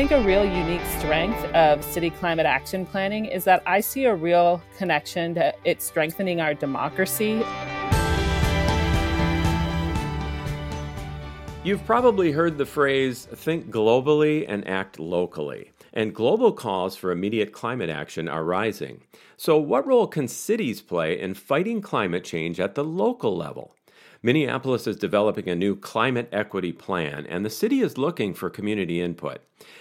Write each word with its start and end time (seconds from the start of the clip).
think 0.00 0.12
a 0.12 0.22
real 0.22 0.46
unique 0.46 0.80
strength 0.98 1.44
of 1.52 1.84
city 1.84 2.08
climate 2.08 2.46
action 2.46 2.86
planning 2.86 3.26
is 3.26 3.44
that 3.44 3.62
I 3.66 3.80
see 3.80 4.06
a 4.06 4.14
real 4.14 4.62
connection 4.78 5.34
to 5.34 5.52
it 5.64 5.82
strengthening 5.82 6.40
our 6.40 6.54
democracy. 6.54 7.44
You've 11.64 11.84
probably 11.84 12.32
heard 12.32 12.56
the 12.56 12.64
phrase 12.64 13.26
think 13.26 13.68
globally 13.70 14.46
and 14.48 14.66
act 14.66 14.98
locally. 14.98 15.70
And 15.92 16.14
global 16.14 16.52
calls 16.52 16.96
for 16.96 17.10
immediate 17.10 17.52
climate 17.52 17.90
action 17.90 18.26
are 18.26 18.42
rising. 18.42 19.02
So, 19.36 19.58
what 19.58 19.86
role 19.86 20.06
can 20.06 20.28
cities 20.28 20.80
play 20.80 21.20
in 21.20 21.34
fighting 21.34 21.82
climate 21.82 22.24
change 22.24 22.58
at 22.58 22.74
the 22.74 22.84
local 22.84 23.36
level? 23.36 23.76
Minneapolis 24.22 24.86
is 24.86 24.96
developing 24.96 25.48
a 25.48 25.54
new 25.54 25.74
climate 25.74 26.28
equity 26.30 26.72
plan, 26.72 27.26
and 27.26 27.42
the 27.42 27.48
city 27.48 27.80
is 27.80 27.96
looking 27.96 28.34
for 28.34 28.50
community 28.50 29.00
input. 29.00 29.38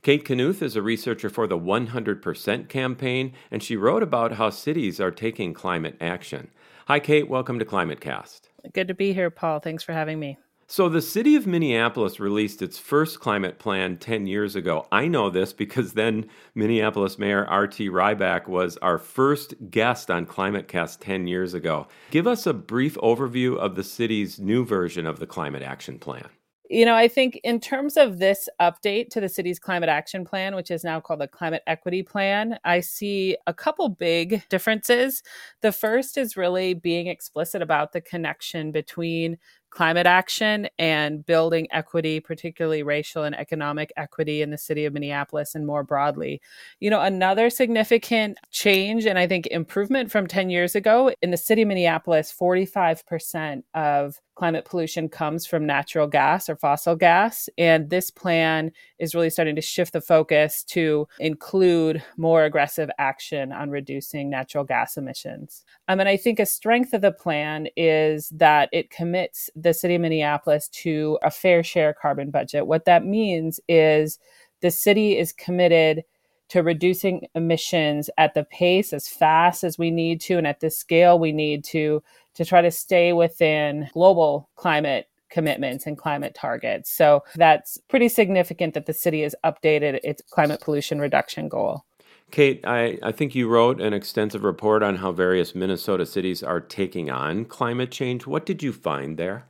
Kate 0.00 0.24
Knuth 0.24 0.62
is 0.62 0.74
a 0.74 0.80
researcher 0.80 1.28
for 1.28 1.46
the 1.46 1.58
100% 1.58 2.68
campaign, 2.70 3.34
and 3.50 3.62
she 3.62 3.76
wrote 3.76 4.02
about 4.02 4.32
how 4.32 4.48
cities 4.48 4.98
are 5.00 5.10
taking 5.10 5.52
climate 5.52 5.98
action. 6.00 6.50
Hi, 6.86 6.98
Kate. 6.98 7.28
Welcome 7.28 7.58
to 7.58 7.66
ClimateCast. 7.66 8.48
Good 8.72 8.88
to 8.88 8.94
be 8.94 9.12
here, 9.12 9.28
Paul. 9.28 9.60
Thanks 9.60 9.82
for 9.82 9.92
having 9.92 10.18
me. 10.18 10.38
So, 10.72 10.88
the 10.88 11.02
city 11.02 11.36
of 11.36 11.46
Minneapolis 11.46 12.18
released 12.18 12.62
its 12.62 12.78
first 12.78 13.20
climate 13.20 13.58
plan 13.58 13.98
10 13.98 14.26
years 14.26 14.56
ago. 14.56 14.86
I 14.90 15.06
know 15.06 15.28
this 15.28 15.52
because 15.52 15.92
then 15.92 16.30
Minneapolis 16.54 17.18
Mayor 17.18 17.44
R.T. 17.44 17.90
Rybak 17.90 18.48
was 18.48 18.78
our 18.78 18.96
first 18.96 19.52
guest 19.68 20.10
on 20.10 20.24
ClimateCast 20.24 21.00
10 21.00 21.26
years 21.26 21.52
ago. 21.52 21.88
Give 22.10 22.26
us 22.26 22.46
a 22.46 22.54
brief 22.54 22.94
overview 23.02 23.58
of 23.58 23.74
the 23.74 23.84
city's 23.84 24.40
new 24.40 24.64
version 24.64 25.06
of 25.06 25.18
the 25.18 25.26
Climate 25.26 25.62
Action 25.62 25.98
Plan. 25.98 26.30
You 26.70 26.86
know, 26.86 26.94
I 26.94 27.06
think 27.06 27.38
in 27.44 27.60
terms 27.60 27.98
of 27.98 28.18
this 28.18 28.48
update 28.58 29.10
to 29.10 29.20
the 29.20 29.28
city's 29.28 29.58
climate 29.58 29.90
action 29.90 30.24
plan, 30.24 30.56
which 30.56 30.70
is 30.70 30.84
now 30.84 31.00
called 31.00 31.20
the 31.20 31.28
climate 31.28 31.62
equity 31.66 32.02
plan, 32.02 32.58
I 32.64 32.80
see 32.80 33.36
a 33.46 33.52
couple 33.52 33.90
big 33.90 34.48
differences. 34.48 35.22
The 35.60 35.70
first 35.70 36.16
is 36.16 36.34
really 36.34 36.72
being 36.72 37.08
explicit 37.08 37.60
about 37.60 37.92
the 37.92 38.00
connection 38.00 38.72
between 38.72 39.36
climate 39.72 40.06
action 40.06 40.68
and 40.78 41.24
building 41.24 41.66
equity, 41.70 42.20
particularly 42.20 42.82
racial 42.82 43.24
and 43.24 43.34
economic 43.34 43.90
equity 43.96 44.42
in 44.42 44.50
the 44.50 44.58
city 44.58 44.84
of 44.84 44.92
Minneapolis 44.92 45.54
and 45.54 45.66
more 45.66 45.82
broadly. 45.82 46.42
You 46.78 46.90
know, 46.90 47.00
another 47.00 47.48
significant 47.48 48.38
change 48.50 49.06
and 49.06 49.18
I 49.18 49.26
think 49.26 49.46
improvement 49.46 50.12
from 50.12 50.26
10 50.26 50.50
years 50.50 50.74
ago 50.74 51.12
in 51.22 51.30
the 51.30 51.38
city 51.38 51.62
of 51.62 51.68
Minneapolis, 51.68 52.34
45% 52.38 53.62
of 53.74 54.20
climate 54.34 54.64
pollution 54.64 55.08
comes 55.08 55.46
from 55.46 55.66
natural 55.66 56.06
gas 56.06 56.48
or 56.48 56.56
fossil 56.56 56.96
gas. 56.96 57.48
And 57.58 57.90
this 57.90 58.10
plan 58.10 58.72
is 58.98 59.14
really 59.14 59.30
starting 59.30 59.54
to 59.56 59.60
shift 59.60 59.92
the 59.92 60.00
focus 60.00 60.64
to 60.64 61.06
include 61.18 62.02
more 62.16 62.44
aggressive 62.44 62.90
action 62.98 63.52
on 63.52 63.70
reducing 63.70 64.30
natural 64.30 64.64
gas 64.64 64.96
emissions. 64.96 65.64
Um, 65.88 66.00
and 66.00 66.08
I 66.08 66.16
think 66.16 66.40
a 66.40 66.46
strength 66.46 66.92
of 66.94 67.02
the 67.02 67.12
plan 67.12 67.68
is 67.76 68.30
that 68.30 68.68
it 68.72 68.90
commits 68.90 69.50
the 69.62 69.74
city 69.74 69.94
of 69.94 70.00
Minneapolis 70.00 70.68
to 70.68 71.18
a 71.22 71.30
fair 71.30 71.62
share 71.62 71.92
carbon 71.94 72.30
budget. 72.30 72.66
What 72.66 72.84
that 72.84 73.04
means 73.04 73.60
is 73.68 74.18
the 74.60 74.70
city 74.70 75.18
is 75.18 75.32
committed 75.32 76.04
to 76.48 76.62
reducing 76.62 77.26
emissions 77.34 78.10
at 78.18 78.34
the 78.34 78.44
pace 78.44 78.92
as 78.92 79.08
fast 79.08 79.64
as 79.64 79.78
we 79.78 79.90
need 79.90 80.20
to 80.20 80.36
and 80.36 80.46
at 80.46 80.60
the 80.60 80.70
scale 80.70 81.18
we 81.18 81.32
need 81.32 81.64
to 81.64 82.02
to 82.34 82.44
try 82.44 82.60
to 82.60 82.70
stay 82.70 83.12
within 83.12 83.88
global 83.92 84.48
climate 84.56 85.08
commitments 85.30 85.86
and 85.86 85.96
climate 85.96 86.34
targets. 86.34 86.90
So 86.90 87.24
that's 87.36 87.78
pretty 87.88 88.08
significant 88.08 88.74
that 88.74 88.86
the 88.86 88.92
city 88.92 89.22
has 89.22 89.34
updated 89.44 90.00
its 90.04 90.22
climate 90.30 90.60
pollution 90.60 91.00
reduction 91.00 91.48
goal. 91.48 91.84
Kate, 92.30 92.60
I, 92.64 92.98
I 93.02 93.12
think 93.12 93.34
you 93.34 93.48
wrote 93.48 93.80
an 93.80 93.92
extensive 93.92 94.44
report 94.44 94.82
on 94.82 94.96
how 94.96 95.12
various 95.12 95.54
Minnesota 95.54 96.06
cities 96.06 96.42
are 96.42 96.60
taking 96.60 97.10
on 97.10 97.44
climate 97.44 97.90
change. 97.90 98.26
What 98.26 98.46
did 98.46 98.62
you 98.62 98.72
find 98.72 99.16
there? 99.16 99.46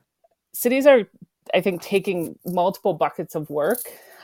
Cities 0.52 0.86
are, 0.86 1.02
I 1.54 1.60
think, 1.60 1.82
taking 1.82 2.38
multiple 2.44 2.94
buckets 2.94 3.34
of 3.34 3.48
work. 3.50 3.80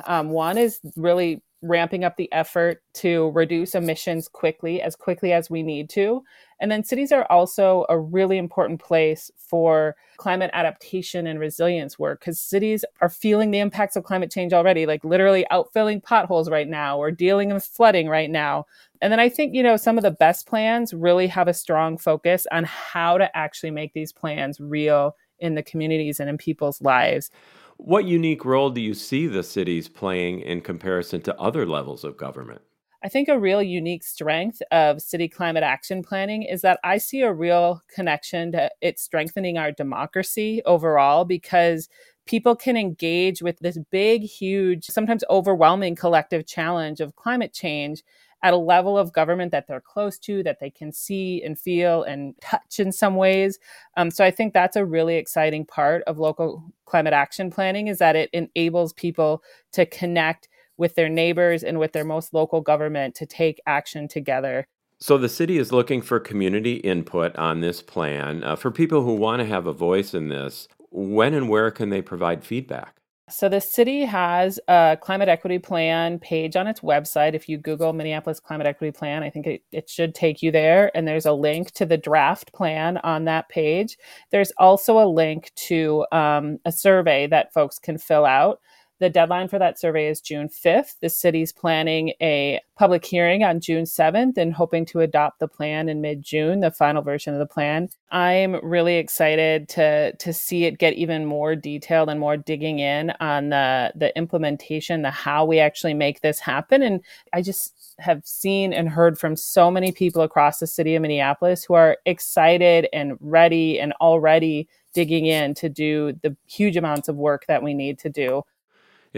Um, 0.06 0.30
one 0.30 0.58
is 0.58 0.80
really 0.96 1.42
ramping 1.62 2.04
up 2.04 2.16
the 2.16 2.32
effort 2.32 2.82
to 2.94 3.30
reduce 3.30 3.74
emissions 3.74 4.28
quickly, 4.28 4.80
as 4.80 4.94
quickly 4.94 5.32
as 5.32 5.50
we 5.50 5.62
need 5.62 5.90
to. 5.90 6.22
And 6.60 6.70
then 6.70 6.84
cities 6.84 7.12
are 7.12 7.26
also 7.30 7.84
a 7.88 7.98
really 7.98 8.38
important 8.38 8.80
place 8.80 9.30
for 9.36 9.96
climate 10.18 10.50
adaptation 10.52 11.26
and 11.26 11.40
resilience 11.40 11.98
work 11.98 12.20
because 12.20 12.40
cities 12.40 12.84
are 13.00 13.08
feeling 13.08 13.50
the 13.50 13.58
impacts 13.58 13.96
of 13.96 14.04
climate 14.04 14.30
change 14.30 14.52
already, 14.52 14.86
like 14.86 15.04
literally 15.04 15.46
outfilling 15.50 16.02
potholes 16.02 16.50
right 16.50 16.68
now 16.68 16.98
or 16.98 17.10
dealing 17.10 17.52
with 17.52 17.64
flooding 17.64 18.08
right 18.08 18.30
now. 18.30 18.64
And 19.00 19.12
then 19.12 19.20
I 19.20 19.28
think, 19.28 19.54
you 19.54 19.62
know, 19.62 19.76
some 19.76 19.98
of 19.98 20.02
the 20.02 20.10
best 20.10 20.46
plans 20.46 20.92
really 20.92 21.28
have 21.28 21.48
a 21.48 21.54
strong 21.54 21.98
focus 21.98 22.46
on 22.52 22.64
how 22.64 23.18
to 23.18 23.36
actually 23.36 23.70
make 23.70 23.92
these 23.94 24.12
plans 24.12 24.60
real 24.60 25.14
in 25.38 25.54
the 25.54 25.62
communities 25.62 26.20
and 26.20 26.28
in 26.28 26.38
people's 26.38 26.80
lives. 26.80 27.30
What 27.76 28.04
unique 28.04 28.44
role 28.44 28.70
do 28.70 28.80
you 28.80 28.94
see 28.94 29.26
the 29.26 29.42
cities 29.42 29.88
playing 29.88 30.40
in 30.40 30.60
comparison 30.60 31.20
to 31.22 31.40
other 31.40 31.64
levels 31.64 32.04
of 32.04 32.16
government? 32.16 32.62
I 33.02 33.08
think 33.08 33.28
a 33.28 33.38
real 33.38 33.62
unique 33.62 34.02
strength 34.02 34.60
of 34.72 35.00
city 35.00 35.28
climate 35.28 35.62
action 35.62 36.02
planning 36.02 36.42
is 36.42 36.62
that 36.62 36.80
I 36.82 36.98
see 36.98 37.20
a 37.20 37.32
real 37.32 37.80
connection 37.94 38.50
to 38.52 38.70
it 38.80 38.98
strengthening 38.98 39.56
our 39.56 39.70
democracy 39.70 40.62
overall 40.66 41.24
because 41.24 41.88
people 42.26 42.56
can 42.56 42.76
engage 42.76 43.40
with 43.40 43.58
this 43.60 43.78
big, 43.92 44.22
huge, 44.22 44.86
sometimes 44.86 45.22
overwhelming 45.30 45.94
collective 45.94 46.44
challenge 46.44 47.00
of 47.00 47.14
climate 47.14 47.52
change 47.52 48.02
at 48.42 48.54
a 48.54 48.56
level 48.56 48.96
of 48.96 49.12
government 49.12 49.52
that 49.52 49.66
they're 49.66 49.80
close 49.80 50.18
to, 50.18 50.42
that 50.42 50.60
they 50.60 50.70
can 50.70 50.92
see 50.92 51.42
and 51.42 51.58
feel 51.58 52.02
and 52.04 52.34
touch 52.40 52.78
in 52.78 52.92
some 52.92 53.16
ways. 53.16 53.58
Um, 53.96 54.10
so 54.10 54.24
I 54.24 54.30
think 54.30 54.52
that's 54.52 54.76
a 54.76 54.84
really 54.84 55.16
exciting 55.16 55.64
part 55.64 56.02
of 56.04 56.18
local 56.18 56.62
climate 56.86 57.12
action 57.12 57.50
planning 57.50 57.88
is 57.88 57.98
that 57.98 58.16
it 58.16 58.30
enables 58.32 58.92
people 58.92 59.42
to 59.72 59.84
connect 59.86 60.48
with 60.76 60.94
their 60.94 61.08
neighbors 61.08 61.64
and 61.64 61.78
with 61.78 61.92
their 61.92 62.04
most 62.04 62.32
local 62.32 62.60
government 62.60 63.14
to 63.16 63.26
take 63.26 63.60
action 63.66 64.08
together. 64.08 64.66
So 65.00 65.18
the 65.18 65.28
city 65.28 65.58
is 65.58 65.72
looking 65.72 66.02
for 66.02 66.18
community 66.18 66.74
input 66.74 67.36
on 67.36 67.60
this 67.60 67.82
plan. 67.82 68.42
Uh, 68.42 68.56
for 68.56 68.70
people 68.70 69.02
who 69.02 69.14
want 69.14 69.40
to 69.40 69.46
have 69.46 69.66
a 69.66 69.72
voice 69.72 70.14
in 70.14 70.28
this, 70.28 70.66
when 70.90 71.34
and 71.34 71.48
where 71.48 71.70
can 71.70 71.90
they 71.90 72.02
provide 72.02 72.44
feedback? 72.44 72.97
So 73.30 73.48
the 73.48 73.60
city 73.60 74.04
has 74.04 74.58
a 74.68 74.96
climate 75.00 75.28
equity 75.28 75.58
plan 75.58 76.18
page 76.18 76.56
on 76.56 76.66
its 76.66 76.80
website. 76.80 77.34
If 77.34 77.48
you 77.48 77.58
Google 77.58 77.92
Minneapolis 77.92 78.40
Climate 78.40 78.66
Equity 78.66 78.90
Plan, 78.90 79.22
I 79.22 79.30
think 79.30 79.46
it, 79.46 79.62
it 79.70 79.90
should 79.90 80.14
take 80.14 80.42
you 80.42 80.50
there. 80.50 80.90
And 80.96 81.06
there's 81.06 81.26
a 81.26 81.32
link 81.32 81.72
to 81.72 81.86
the 81.86 81.96
draft 81.96 82.52
plan 82.52 82.96
on 82.98 83.24
that 83.24 83.48
page. 83.48 83.98
There's 84.30 84.52
also 84.58 84.98
a 84.98 85.06
link 85.06 85.52
to 85.56 86.06
um, 86.10 86.58
a 86.64 86.72
survey 86.72 87.26
that 87.26 87.52
folks 87.52 87.78
can 87.78 87.98
fill 87.98 88.24
out. 88.24 88.60
The 89.00 89.08
deadline 89.08 89.46
for 89.46 89.60
that 89.60 89.78
survey 89.78 90.08
is 90.08 90.20
June 90.20 90.48
5th. 90.48 90.96
The 91.00 91.08
city's 91.08 91.52
planning 91.52 92.14
a 92.20 92.60
public 92.76 93.04
hearing 93.04 93.44
on 93.44 93.60
June 93.60 93.84
7th 93.84 94.36
and 94.36 94.52
hoping 94.52 94.84
to 94.86 95.00
adopt 95.00 95.38
the 95.38 95.46
plan 95.46 95.88
in 95.88 96.00
mid 96.00 96.22
June, 96.22 96.60
the 96.60 96.72
final 96.72 97.02
version 97.02 97.32
of 97.32 97.38
the 97.38 97.46
plan. 97.46 97.88
I'm 98.10 98.56
really 98.64 98.96
excited 98.96 99.68
to, 99.70 100.16
to 100.16 100.32
see 100.32 100.64
it 100.64 100.78
get 100.78 100.94
even 100.94 101.26
more 101.26 101.54
detailed 101.54 102.08
and 102.08 102.18
more 102.18 102.36
digging 102.36 102.80
in 102.80 103.12
on 103.20 103.50
the, 103.50 103.92
the 103.94 104.16
implementation, 104.16 105.02
the 105.02 105.10
how 105.10 105.44
we 105.44 105.60
actually 105.60 105.94
make 105.94 106.20
this 106.20 106.40
happen. 106.40 106.82
And 106.82 107.00
I 107.32 107.42
just 107.42 107.94
have 108.00 108.26
seen 108.26 108.72
and 108.72 108.88
heard 108.88 109.16
from 109.16 109.36
so 109.36 109.70
many 109.70 109.92
people 109.92 110.22
across 110.22 110.58
the 110.58 110.66
city 110.66 110.96
of 110.96 111.02
Minneapolis 111.02 111.64
who 111.64 111.74
are 111.74 111.98
excited 112.04 112.88
and 112.92 113.16
ready 113.20 113.78
and 113.78 113.92
already 114.00 114.68
digging 114.92 115.26
in 115.26 115.54
to 115.54 115.68
do 115.68 116.14
the 116.22 116.36
huge 116.46 116.76
amounts 116.76 117.08
of 117.08 117.16
work 117.16 117.44
that 117.46 117.62
we 117.62 117.74
need 117.74 117.98
to 118.00 118.08
do. 118.08 118.42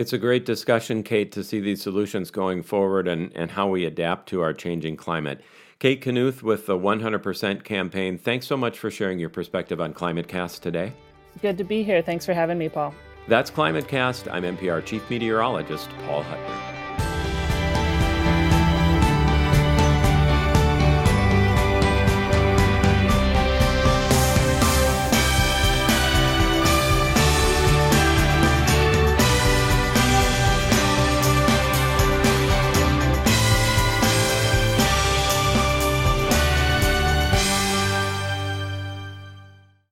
It's 0.01 0.15
a 0.15 0.19
great 0.19 0.47
discussion, 0.47 1.03
Kate, 1.03 1.31
to 1.33 1.45
see 1.45 1.61
these 1.61 1.83
solutions 1.83 2.31
going 2.31 2.63
forward 2.63 3.07
and, 3.07 3.31
and 3.37 3.51
how 3.51 3.69
we 3.69 3.85
adapt 3.85 4.31
to 4.31 4.41
our 4.41 4.55
changing 4.55 4.97
climate. 4.97 5.43
Kate 5.79 6.01
Knuth 6.01 6.43
with 6.43 6.65
the 6.65 6.79
100% 6.79 7.65
campaign, 7.65 8.17
thanks 8.17 8.47
so 8.47 8.57
much 8.57 8.79
for 8.79 8.91
sharing 8.91 9.19
your 9.19 9.29
perspective 9.29 9.79
on 9.79 9.93
ClimateCast 9.93 10.61
today. 10.61 10.95
Good 11.43 11.59
to 11.59 11.65
be 11.65 11.83
here. 11.83 12.01
Thanks 12.01 12.25
for 12.25 12.33
having 12.33 12.57
me, 12.57 12.71
Paul. 12.71 12.95
That's 13.29 13.51
ClimateCast. 13.51 14.33
I'm 14.33 14.45
MPR 14.45 14.83
Chief 14.87 15.03
Meteorologist 15.11 15.91
Paul 16.07 16.25
Huttner. 16.25 16.80